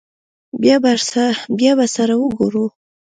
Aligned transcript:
بيا 0.61 0.75
به 1.59 1.73
ورسره 2.09 2.13
گورو. 2.37 2.65